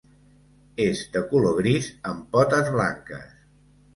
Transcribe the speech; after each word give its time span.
És 0.85 1.01
de 1.17 1.21
color 1.33 1.53
gris, 1.59 1.91
amb 2.11 2.25
potes 2.37 2.73
blanques. 2.79 3.29